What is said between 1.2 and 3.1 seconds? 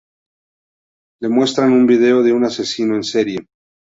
Le muestran un vídeo de un asesino en